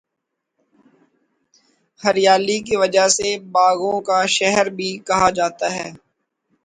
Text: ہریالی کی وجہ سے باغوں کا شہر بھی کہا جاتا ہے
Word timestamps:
ہریالی 2.01 2.57
کی 2.67 2.75
وجہ 2.81 3.07
سے 3.17 3.29
باغوں 3.53 3.97
کا 4.07 4.19
شہر 4.37 4.65
بھی 4.77 4.89
کہا 5.07 5.29
جاتا 5.37 5.67
ہے 5.75 5.89